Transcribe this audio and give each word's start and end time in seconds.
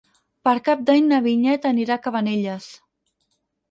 Per 0.47 0.53
Cap 0.69 0.81
d'Any 0.87 1.05
na 1.11 1.21
Vinyet 1.27 1.71
anirà 1.75 2.01
a 2.01 2.05
Cabanelles. 2.09 2.71